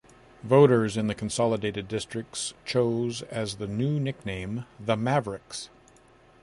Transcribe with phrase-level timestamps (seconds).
[0.41, 5.69] Voters in the consolidated districts chose as the new nickname the Mavericks.